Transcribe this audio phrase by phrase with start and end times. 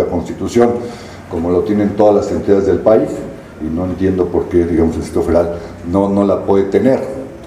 [0.00, 0.70] propia constitución,
[1.30, 3.08] como lo tienen todas las entidades del país,
[3.60, 5.58] y no entiendo por qué, digamos, el Distrito Federal
[5.90, 7.00] no, no la puede tener.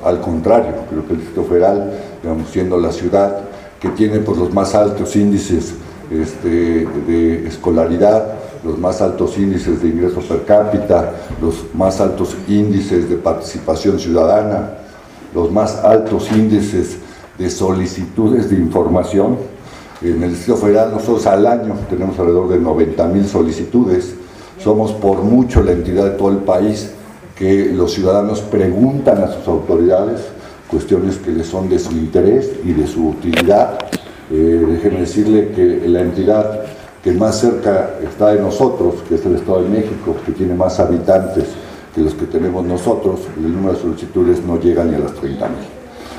[0.03, 3.39] Al contrario, creo que el Distrito Federal, digamos, siendo la ciudad
[3.79, 5.73] que tiene pues, los más altos índices
[6.11, 11.11] este, de escolaridad, los más altos índices de ingreso per cápita,
[11.41, 14.77] los más altos índices de participación ciudadana,
[15.33, 16.97] los más altos índices
[17.37, 19.37] de solicitudes de información.
[20.03, 24.15] En el Distrito Federal nosotros al año tenemos alrededor de 90 mil solicitudes.
[24.59, 26.91] Somos por mucho la entidad de todo el país
[27.37, 30.19] que los ciudadanos preguntan a sus autoridades
[30.69, 33.79] cuestiones que les son de su interés y de su utilidad.
[34.29, 36.63] Eh, déjenme decirle que la entidad
[37.01, 40.81] que más cerca está de nosotros, que es el Estado de México, que tiene más
[40.81, 41.45] habitantes
[41.95, 45.47] que los que tenemos nosotros, el número de solicitudes no llega ni a las 30
[45.47, 45.57] mil.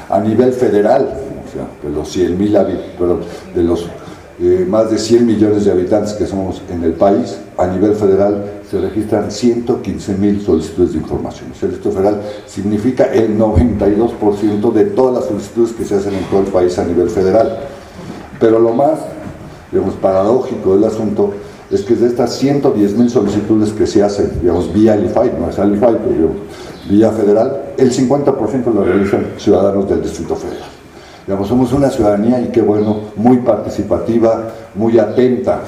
[0.08, 1.33] A nivel federal,
[1.82, 3.86] de los 100 mil de los
[4.40, 8.44] eh, más de 100 millones de habitantes que somos en el país, a nivel federal
[8.68, 11.52] se registran 115 mil solicitudes de información.
[11.62, 16.40] El Distrito Federal significa el 92% de todas las solicitudes que se hacen en todo
[16.40, 17.60] el país a nivel federal.
[18.40, 18.98] Pero lo más
[19.70, 21.32] digamos, paradójico del asunto
[21.70, 25.50] es que de estas 110 mil solicitudes que se hacen, digamos, vía el IFAI, no
[25.50, 26.36] es el IFAI, pero digamos,
[26.88, 30.73] vía federal, el 50% lo realizan ciudadanos del Distrito Federal.
[31.26, 35.60] Digamos, somos una ciudadanía y qué bueno, muy participativa, muy atenta,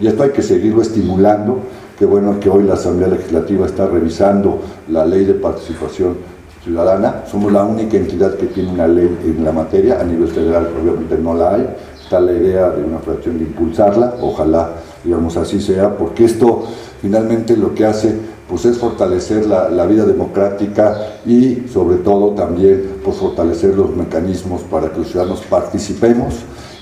[0.00, 1.58] y esto hay que seguirlo estimulando,
[1.98, 6.16] qué bueno que hoy la Asamblea Legislativa está revisando la ley de participación
[6.62, 10.68] ciudadana, somos la única entidad que tiene una ley en la materia, a nivel federal
[10.80, 11.66] obviamente no la hay,
[12.00, 14.70] está la idea de una fracción de impulsarla, ojalá
[15.02, 16.64] digamos así sea, porque esto
[17.00, 18.14] finalmente lo que hace
[18.50, 24.90] pues es fortalecer la, vida democrática y sobre todo también pues, fortalecer los mecanismos para
[24.90, 26.34] que los ciudadanos participemos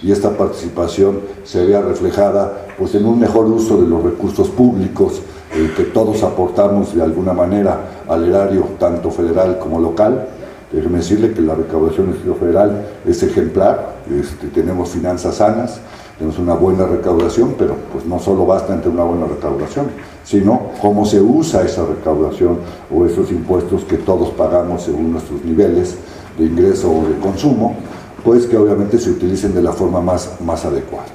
[0.03, 5.21] y esta participación se vea reflejada pues, en un mejor uso de los recursos públicos
[5.55, 10.27] eh, que todos aportamos de alguna manera al erario tanto federal como local.
[10.73, 15.81] Déjeme decirle que la recaudación del Estado Federal es ejemplar, este, tenemos finanzas sanas,
[16.19, 19.87] tenemos una buena recaudación, pero pues no solo basta entre una buena recaudación,
[20.25, 22.59] sino cómo se usa esa recaudación
[22.93, 25.97] o esos impuestos que todos pagamos según nuestros niveles
[26.37, 27.77] de ingreso o de consumo,
[28.25, 31.07] pues que obviamente se utilicen de la forma más, más adecuada.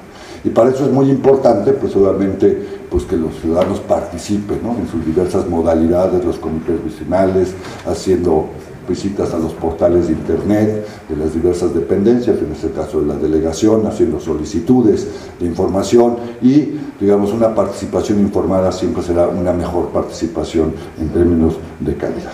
[0.42, 5.04] Y para eso es muy importante, pues obviamente, pues que los ciudadanos participen en sus
[5.04, 7.54] diversas modalidades, los comités vecinales,
[7.86, 8.46] haciendo
[8.88, 13.16] visitas a los portales de internet de las diversas dependencias, en este caso de la
[13.16, 15.06] delegación, haciendo solicitudes
[15.40, 21.96] de información y, digamos, una participación informada siempre será una mejor participación en términos de
[21.96, 22.32] calidad.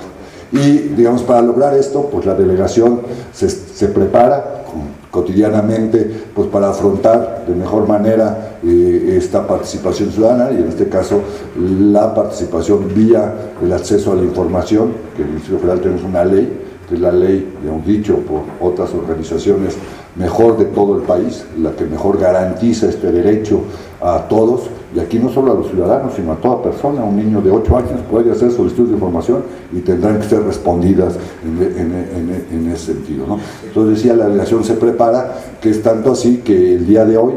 [0.53, 4.60] Y, digamos, para lograr esto, pues la delegación se, se prepara
[5.11, 11.21] cotidianamente pues para afrontar de mejor manera eh, esta participación ciudadana y en este caso
[11.59, 16.25] la participación vía el acceso a la información, que en el Instituto Federal tenemos una
[16.25, 19.77] ley, que es la ley, un dicho por otras organizaciones,
[20.17, 23.61] mejor de todo el país, la que mejor garantiza este derecho
[24.01, 24.63] a todos,
[24.95, 27.77] y aquí no solo a los ciudadanos, sino a toda persona, un niño de 8
[27.77, 29.43] años puede hacer solicitudes de información
[29.73, 31.15] y tendrán que ser respondidas
[31.45, 33.39] en, ese sentido.
[33.65, 37.35] Entonces decía, la delegación se prepara, que es tanto así que el día de hoy,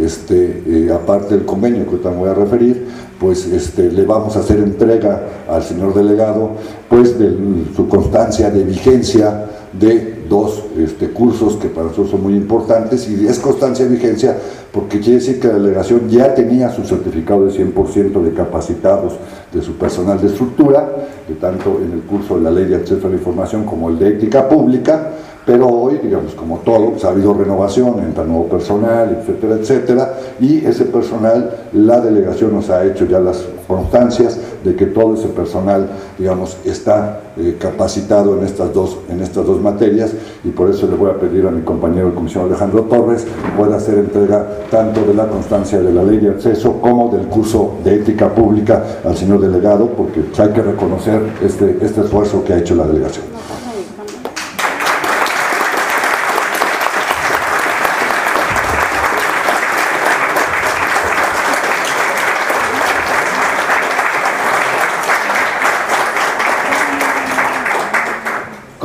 [0.00, 2.86] este, eh, aparte del convenio que también voy a referir,
[3.18, 6.50] pues este, le vamos a hacer entrega al señor delegado
[6.88, 7.34] pues de
[7.74, 9.46] su constancia de vigencia
[9.78, 14.36] de dos este, cursos que para nosotros son muy importantes y es constancia de vigencia
[14.72, 19.14] porque quiere decir que la delegación ya tenía su certificado de 100% de capacitados
[19.52, 20.88] de su personal de estructura,
[21.26, 23.98] de tanto en el curso de la ley de acceso a la información como el
[23.98, 25.12] de ética pública,
[25.46, 30.66] pero hoy, digamos, como todo, pues, ha habido renovación, entra nuevo personal, etcétera, etcétera, y
[30.66, 35.88] ese personal, la delegación nos ha hecho ya las constancias de que todo ese personal,
[36.18, 40.10] digamos, está eh, capacitado en estas, dos, en estas dos materias,
[40.42, 43.24] y por eso le voy a pedir a mi compañero el comisionado Alejandro Torres
[43.56, 47.76] pueda hacer entrega tanto de la constancia de la ley de acceso como del curso
[47.84, 52.58] de ética pública al señor delegado, porque hay que reconocer este, este esfuerzo que ha
[52.58, 53.35] hecho la delegación.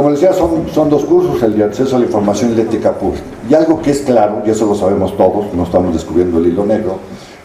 [0.01, 2.63] Como les decía, son, son dos cursos, el de acceso a la información y la
[2.63, 3.21] ética pública.
[3.47, 6.65] Y algo que es claro, y eso lo sabemos todos, no estamos descubriendo el hilo
[6.65, 6.95] negro,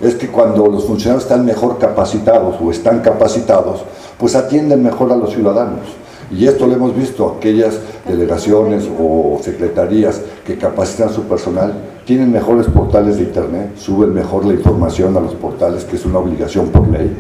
[0.01, 3.83] es que cuando los funcionarios están mejor capacitados o están capacitados,
[4.19, 5.83] pues atienden mejor a los ciudadanos.
[6.31, 12.67] Y esto lo hemos visto, aquellas delegaciones o secretarías que capacitan su personal, tienen mejores
[12.69, 16.87] portales de internet, suben mejor la información a los portales, que es una obligación por
[16.89, 17.11] ley,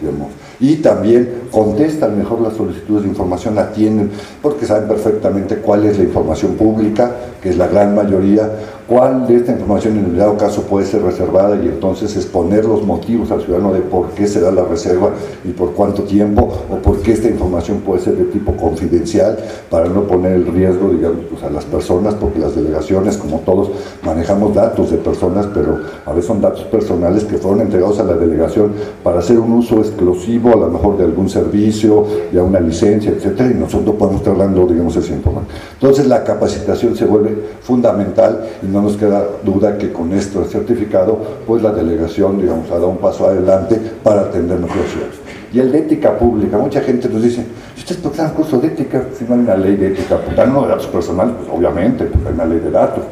[0.00, 0.28] digamos.
[0.60, 4.10] Y también contestan mejor las solicitudes de información, atienden,
[4.42, 7.10] porque saben perfectamente cuál es la información pública,
[7.42, 8.50] que es la gran mayoría,
[8.86, 12.84] cuál de esta información en el dado caso puede ser reservada y entonces exponer los
[12.84, 15.10] motivos al ciudadano de por qué se da la reserva
[15.44, 19.38] y por cuánto tiempo, o por qué esta información puede ser de tipo confidencial,
[19.70, 22.73] para no poner el riesgo, digamos, pues, a las personas, porque las delegaciones,
[23.20, 23.70] como todos,
[24.02, 28.14] manejamos datos de personas, pero a veces son datos personales que fueron entregados a la
[28.14, 28.72] delegación
[29.02, 33.50] para hacer un uso exclusivo, a lo mejor de algún servicio, de una licencia, etcétera,
[33.50, 35.56] y nosotros podemos estar hablando, digamos, esa información.
[35.74, 41.18] Entonces la capacitación se vuelve fundamental y no nos queda duda que con esto certificado,
[41.46, 45.43] pues la delegación, digamos, ha dado un paso adelante para atender nuestros ciudades.
[45.54, 47.46] Y el de ética pública, mucha gente nos dice,
[47.76, 50.62] si ustedes un curso de ética, si no hay una ley de ética, pues no
[50.62, 53.04] de datos personales, pues obviamente, pues hay una ley de datos,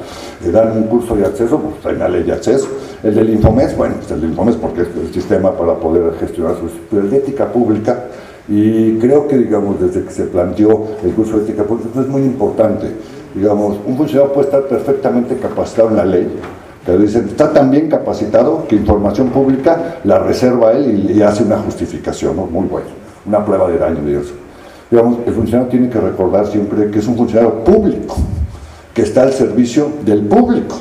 [0.44, 2.66] le dan un curso de acceso, pues hay una ley de acceso.
[3.04, 6.56] El del Infomes, bueno, pues el del Infomes porque es el sistema para poder gestionar
[6.56, 6.68] su...
[6.90, 8.06] Pero el de ética pública,
[8.48, 12.22] y creo que, digamos, desde que se planteó el curso de ética pública, es muy
[12.22, 12.88] importante.
[13.36, 16.28] Digamos, un funcionario puede estar perfectamente capacitado en la ley,
[16.84, 21.58] pero dicen, está tan bien capacitado que información pública la reserva él y, hace una
[21.58, 22.88] justificación, muy bueno,
[23.25, 24.32] una prueba de daño, digamos.
[24.90, 25.19] digamos.
[25.25, 28.17] El funcionario tiene que recordar siempre que es un funcionario público,
[28.93, 30.76] que está al servicio del público,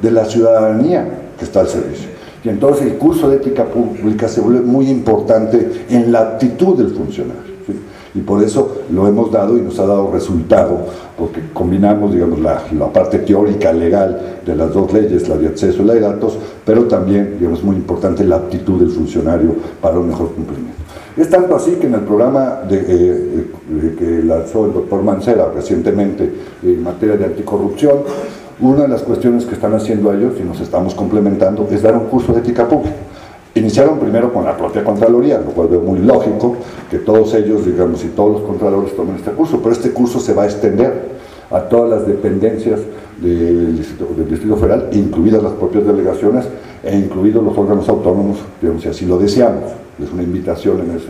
[0.00, 1.06] de la ciudadanía
[1.38, 2.08] que está al servicio.
[2.42, 6.90] Y entonces el curso de ética pública se vuelve muy importante en la actitud del
[6.90, 7.45] funcionario
[8.16, 10.78] y por eso lo hemos dado y nos ha dado resultado,
[11.18, 15.84] porque combinamos, digamos, la, parte teórica, legal de las dos leyes, la de acceso y
[15.84, 20.30] la de datos, pero también, digamos, muy importante la aptitud del funcionario para un mejor
[20.32, 20.76] cumplimiento.
[21.14, 26.30] Es tanto así que en el programa de, eh, que lanzó el doctor Mancera recientemente
[26.62, 27.98] en materia de anticorrupción,
[28.60, 32.06] una de las cuestiones que están haciendo ellos, y nos estamos complementando, es dar un
[32.06, 32.96] curso de ética pública.
[33.66, 36.54] Iniciaron primero con la propia Contraloría, lo cual veo muy lógico
[36.88, 40.34] que todos ellos, digamos, y todos los Contralores tomen este curso, pero este curso se
[40.34, 41.16] va a extender
[41.50, 42.78] a todas las dependencias
[43.20, 46.44] del Distrito, Federal, incluidas las propias delegaciones
[46.84, 49.72] e incluidos los órganos autónomos, digamos, si así lo deseamos.
[50.00, 51.06] Es una invitación en ese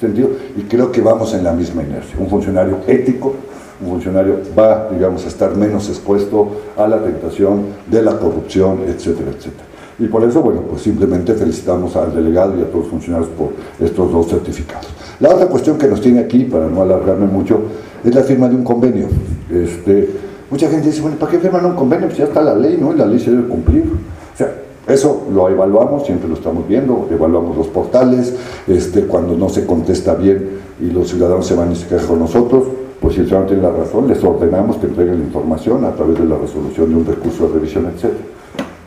[0.00, 2.16] sentido y creo que vamos en la misma inercia.
[2.18, 3.34] Un funcionario ético,
[3.80, 9.30] un funcionario va, digamos, a estar menos expuesto a la tentación de la corrupción, etcétera,
[9.30, 9.73] etcétera.
[9.98, 13.50] Y por eso, bueno, pues simplemente felicitamos al delegado y a todos los funcionarios por
[13.78, 14.88] estos dos certificados.
[15.20, 17.60] La otra cuestión que nos tiene aquí, para no alargarme mucho,
[18.02, 19.06] es la firma de un convenio.
[19.50, 20.10] Este,
[20.50, 22.06] mucha gente dice, bueno, ¿para qué firman un convenio?
[22.06, 22.92] Pues ya está la ley, ¿no?
[22.92, 23.84] Y la ley se debe cumplir.
[24.34, 24.52] O sea,
[24.88, 28.34] eso lo evaluamos, siempre lo estamos viendo, evaluamos los portales,
[28.66, 32.18] este, cuando no se contesta bien y los ciudadanos se van y se quejan con
[32.18, 32.64] nosotros,
[33.00, 36.18] pues si el ciudadano tiene la razón, les ordenamos que entreguen la información a través
[36.18, 38.33] de la resolución de un recurso de revisión, etcétera.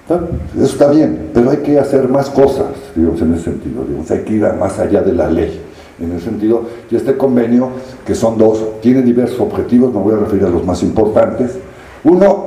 [0.10, 3.84] Eso está bien, pero hay que hacer más cosas, digamos, en ese sentido.
[3.84, 5.62] Digamos, hay que ir más allá de la ley.
[6.00, 6.62] En ese sentido,
[6.92, 7.70] y este convenio,
[8.06, 11.58] que son dos, tiene diversos objetivos, me voy a referir a los más importantes.
[12.04, 12.46] Uno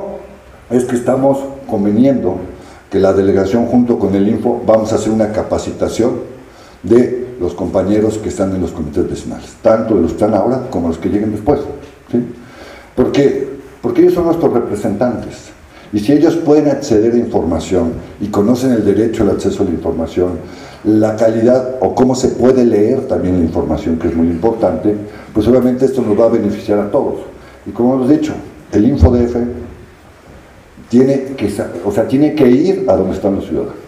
[0.69, 1.37] es que estamos
[1.67, 2.37] conveniendo
[2.89, 6.21] que la delegación junto con el Info vamos a hacer una capacitación
[6.81, 10.67] de los compañeros que están en los comités vecinales, tanto de los que están ahora
[10.69, 11.59] como los que lleguen después.
[12.09, 12.25] ¿sí?
[12.95, 13.49] ¿Por qué?
[13.81, 15.51] Porque ellos son nuestros representantes.
[15.93, 19.71] Y si ellos pueden acceder a información y conocen el derecho al acceso a la
[19.71, 20.39] información,
[20.85, 24.95] la calidad o cómo se puede leer también la información, que es muy importante,
[25.33, 27.21] pues obviamente esto nos va a beneficiar a todos.
[27.65, 28.33] Y como hemos dicho,
[28.71, 29.35] el InfoDF
[30.89, 31.53] tiene que,
[31.85, 33.81] o sea, tiene que ir a donde están los ciudadanos.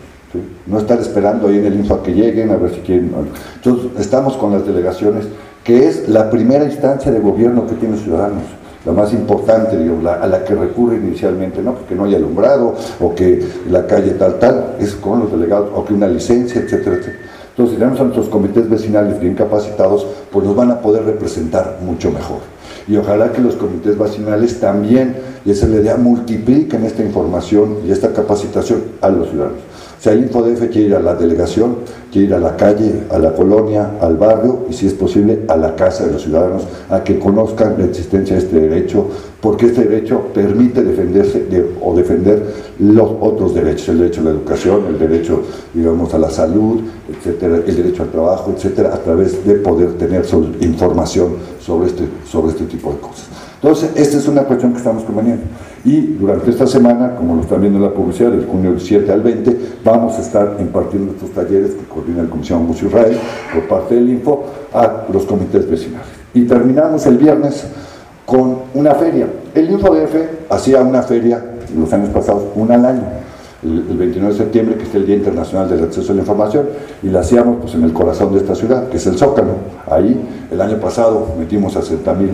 [0.65, 3.11] No estar esperando ahí en el info a que lleguen, a ver si quieren.
[3.55, 5.25] Entonces, estamos con las delegaciones,
[5.63, 8.43] que es la primera instancia de gobierno que tienen ciudadanos
[8.85, 13.15] la más importante, digamos, a la que recurre inicialmente, no porque no haya alumbrado o
[13.15, 17.29] que la calle tal, tal, es con los delegados, o que una licencia, etcétera, etcétera.
[17.51, 21.77] Entonces, si tenemos a nuestros comités vecinales bien capacitados, pues nos van a poder representar
[21.85, 22.39] mucho mejor.
[22.87, 27.91] Y ojalá que los comités vecinales también, y esa la idea, multipliquen esta información y
[27.91, 29.59] esta capacitación a los ciudadanos.
[30.03, 31.77] Sea, el InfoDF quiere ir a la delegación,
[32.11, 35.55] quiere ir a la calle, a la colonia, al barrio y si es posible a
[35.55, 39.07] la casa de los ciudadanos, a que conozcan la existencia de este derecho,
[39.43, 41.45] porque este derecho permite defenderse
[41.81, 45.41] o defender los otros derechos, el derecho a la educación, el derecho,
[45.73, 46.79] digamos, a la salud,
[47.11, 50.25] etcétera, el derecho al trabajo, etcétera, a través de poder tener
[50.61, 53.27] información sobre este, sobre este tipo de cosas.
[53.61, 55.43] Entonces, esta es una cuestión que estamos conveniendo.
[55.83, 59.23] Y durante esta semana, como lo están viendo en la publicidad, del junio 7 al
[59.23, 63.17] 20, vamos a estar impartiendo estos talleres que coordina la Comisión Museo Israel
[63.53, 66.07] por parte del Info a los comités vecinales.
[66.33, 67.65] Y terminamos el viernes
[68.25, 69.27] con una feria.
[69.53, 70.15] El InfoDF
[70.49, 71.43] hacía una feria
[71.77, 73.03] los años pasados, una al año,
[73.63, 76.67] el, 29 de septiembre, que es el Día Internacional del Acceso a la Información,
[77.01, 79.53] y la hacíamos pues, en el corazón de esta ciudad, que es el Zócalo.
[79.89, 80.19] Ahí,
[80.51, 82.29] el año pasado, metimos a 60 mil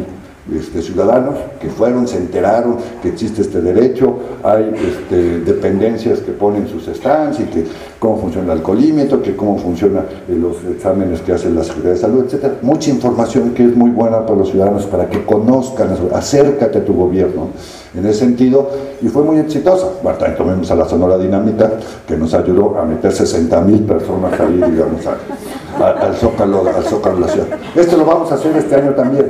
[0.55, 6.67] este, ciudadanos que fueron, se enteraron que existe este derecho, hay este, dependencias que ponen
[6.67, 7.65] sus stands y que
[7.99, 11.99] cómo funciona el alcoholímetro, que cómo funcionan eh, los exámenes que hace la Secretaría de
[11.99, 12.55] Salud, etcétera.
[12.61, 16.93] Mucha información que es muy buena para los ciudadanos para que conozcan, acércate a tu
[16.93, 17.49] gobierno
[17.95, 18.69] en ese sentido
[19.01, 19.87] y fue muy exitosa.
[20.03, 21.71] Bueno, tomemos a la Sonora Dinamita
[22.07, 27.81] que nos ayudó a meter 60 mil personas ahí, digamos, al, zócalo, al Zócalo de.
[27.81, 29.27] Esto lo vamos a hacer este año también.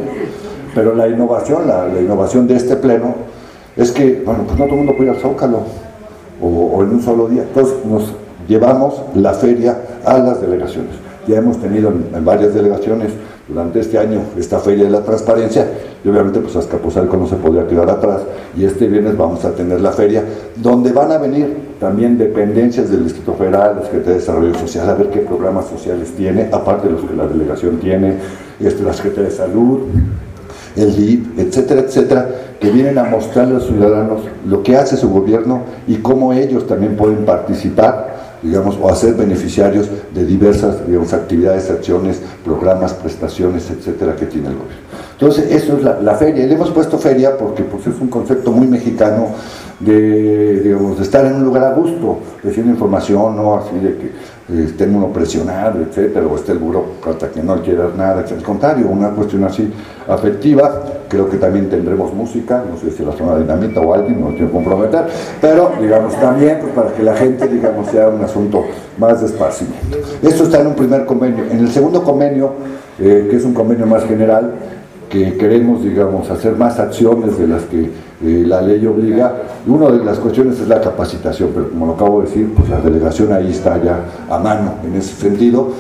[0.75, 3.15] Pero la innovación, la, innovación de este pleno
[3.75, 5.61] es que, bueno, pues no todo el mundo puede ir al Zócalo
[6.41, 7.43] o, en un solo día.
[7.43, 8.13] Entonces nos
[8.47, 10.91] llevamos la feria a las delegaciones.
[11.27, 13.11] Ya hemos tenido en, varias delegaciones
[13.47, 15.67] durante este año esta feria de la transparencia
[16.03, 18.21] y obviamente pues Azcapotzalco no se podría quedar atrás
[18.55, 20.23] y este viernes vamos a tener la feria
[20.55, 24.93] donde van a venir también dependencias del Distrito Federal, la Secretaría de Desarrollo Social, a
[24.95, 28.15] ver qué programas sociales tiene, aparte de los que la delegación tiene,
[28.59, 29.79] este, la Secretaría de Salud,
[30.79, 35.09] el DIP, etcétera, etcétera, que vienen a mostrarle a los ciudadanos lo que hace su
[35.09, 38.09] gobierno y cómo ellos también pueden participar
[38.41, 44.55] digamos, o hacer beneficiarios de diversas digamos, actividades, acciones, programas, prestaciones, etcétera, que tiene el
[44.55, 44.88] gobierno.
[45.11, 46.45] Entonces, eso es la, feria.
[46.45, 49.27] Y le hemos puesto feria porque pues, es un concepto muy mexicano
[49.79, 54.05] de, digamos, estar en un lugar a gusto, recibiendo información, no así de que
[54.51, 58.87] eh, esté uno presionado, etcétera, o esté el burócrata que no quiera nada, Al contrario,
[58.87, 59.71] una cuestión así
[60.07, 60.83] afectiva.
[61.07, 64.51] Creo que también tendremos música, no sé si la zona dinamita o alguien, no quiero
[64.51, 65.05] comprometer,
[65.41, 68.65] pero digamos también pues, para que la gente, digamos, sea un asunto
[68.97, 69.67] más despacio.
[70.21, 71.45] Esto está en un primer convenio.
[71.49, 72.53] En el segundo convenio,
[72.99, 74.53] eh, que es un convenio más general,
[75.09, 79.33] que queremos, digamos, hacer más acciones de las que eh, la ley obliga.
[79.67, 82.79] Una de las cuestiones es la capacitación, pero como lo acabo de decir, pues la
[82.79, 85.73] delegación ahí está ya a mano en ese sentido.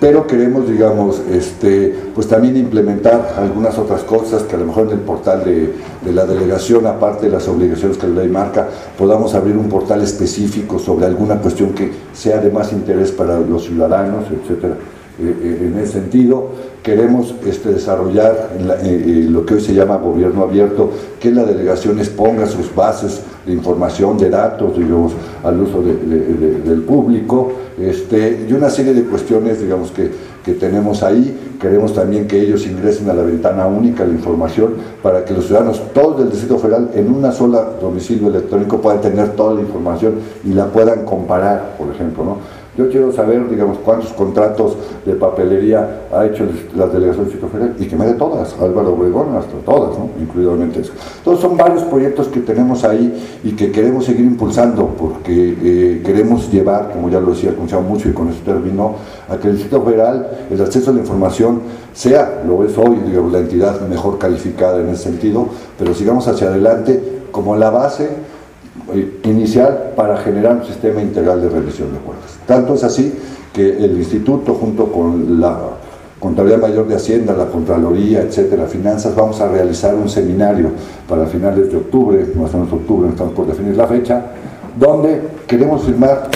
[0.00, 4.94] Pero queremos, digamos, este, pues también implementar algunas otras cosas que a lo mejor en
[4.94, 5.72] el portal de,
[6.12, 10.78] la delegación, aparte de las obligaciones que la ley marca, podamos abrir un portal específico
[10.78, 14.74] sobre alguna cuestión que sea de más interés para los ciudadanos, etcétera.
[15.16, 16.48] Eh, eh, en ese sentido.
[16.82, 18.50] Queremos este, desarrollar
[18.82, 20.90] eh, lo que hoy se llama gobierno abierto,
[21.20, 25.12] que la delegación exponga sus bases de información, de datos, digamos,
[25.44, 30.10] al uso del público, este, y una serie de cuestiones, digamos, que,
[30.44, 31.54] que tenemos ahí.
[31.60, 35.80] Queremos también que ellos ingresen a la ventana única, la información, para que los ciudadanos,
[35.94, 40.52] todos del Distrito Federal, en una sola domicilio electrónico puedan tener toda la información y
[40.52, 42.63] la puedan comparar, por ejemplo, ¿no?
[42.76, 44.76] Yo quiero saber, digamos, cuántos contratos
[45.06, 49.56] de papelería ha hecho la delegación Federal y que me dé todas, Álvaro Obregón, hasta
[49.64, 50.10] todas, ¿no?
[50.20, 50.92] incluidamente eso.
[51.18, 56.50] Entonces son varios proyectos que tenemos ahí y que queremos seguir impulsando porque eh, queremos
[56.50, 58.96] llevar, como ya lo decía, escuchado mucho y con eso terminó,
[59.28, 61.60] a que el Distrito Federal, el acceso a la información
[61.92, 65.46] sea, lo es hoy, digamos, la entidad mejor calificada en ese sentido,
[65.78, 68.08] pero sigamos hacia adelante como la base
[68.92, 72.38] eh, inicial para generar un sistema integral de rendición de cuentas.
[72.46, 73.12] Tanto es así
[73.52, 75.58] que el instituto junto con la
[76.18, 80.70] Contabilidad Mayor de Hacienda, la Contraloría, etcétera, Finanzas, vamos a realizar un seminario
[81.08, 84.22] para finales de octubre, más o menos octubre, estamos por definir la fecha,
[84.78, 86.30] donde queremos firmar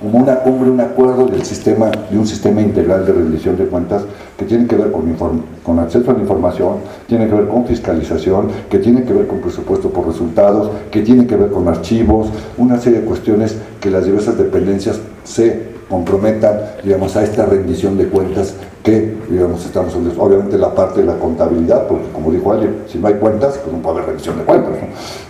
[0.00, 4.02] como una cumbre, un acuerdo del sistema, de un sistema integral de rendición de cuentas
[4.38, 6.76] que tiene que ver con, con acceso a la información,
[7.08, 11.26] tiene que ver con fiscalización, que tiene que ver con presupuesto por resultados, que tiene
[11.26, 17.16] que ver con archivos, una serie de cuestiones que las diversas dependencias se comprometan, digamos,
[17.16, 22.08] a esta rendición de cuentas que, digamos, estamos obviamente la parte de la contabilidad, porque
[22.12, 24.72] como dijo alguien, si no hay cuentas, pues no puede haber rendición de cuentas,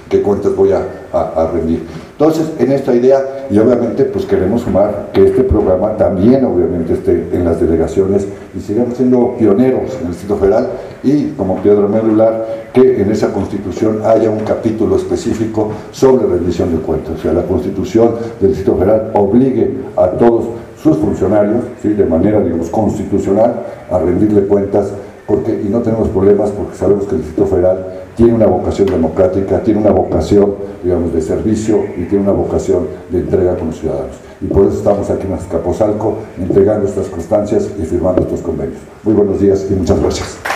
[0.08, 1.82] ¿Qué cuentas voy a, a rendir?
[2.12, 7.28] Entonces, en esta idea, y obviamente pues queremos sumar que este programa también obviamente esté
[7.32, 8.26] en las delegaciones
[8.56, 10.68] y sigamos siendo pioneros en el Distrito Federal
[11.02, 16.80] y como piedra medular que en esa constitución haya un capítulo específico sobre rendición de
[16.80, 17.18] cuentas.
[17.18, 20.46] O sea, la constitución del Distrito Federal obligue a todos
[20.82, 21.88] sus funcionarios, ¿sí?
[21.88, 24.92] de manera, digamos, constitucional, a rendirle cuentas
[25.26, 27.86] porque, y no tenemos problemas porque sabemos que el Distrito Federal
[28.16, 33.18] tiene una vocación democrática, tiene una vocación, digamos, de servicio y tiene una vocación de
[33.18, 34.16] entrega con los ciudadanos.
[34.40, 38.80] Y por eso estamos aquí en Azcapotzalco entregando estas constancias y firmando estos convenios.
[39.04, 40.47] Muy buenos días y muchas gracias.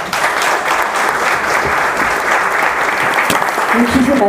[3.74, 4.26] 你脾气来的